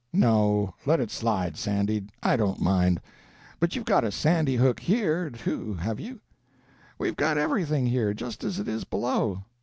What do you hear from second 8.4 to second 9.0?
as it is